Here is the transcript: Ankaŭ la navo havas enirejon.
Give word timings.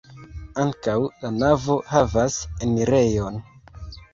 Ankaŭ 0.63 0.95
la 1.25 1.31
navo 1.35 1.77
havas 1.91 2.41
enirejon. 2.69 3.41